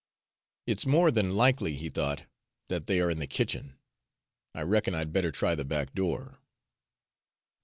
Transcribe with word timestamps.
"It's 0.65 0.87
more 0.87 1.11
than 1.11 1.35
likely," 1.35 1.75
he 1.75 1.87
thought, 1.87 2.23
"that 2.69 2.87
they 2.87 2.99
are 2.99 3.11
in 3.11 3.19
the 3.19 3.27
kitchen. 3.27 3.75
I 4.55 4.61
reckon 4.63 4.95
I'd 4.95 5.13
better 5.13 5.31
try 5.31 5.53
the 5.53 5.63
back 5.63 5.93
door." 5.93 6.39